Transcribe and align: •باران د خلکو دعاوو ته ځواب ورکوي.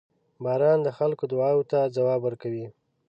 •باران 0.43 0.79
د 0.83 0.89
خلکو 0.97 1.23
دعاوو 1.31 1.67
ته 1.71 1.79
ځواب 1.95 2.19
ورکوي. 2.23 2.65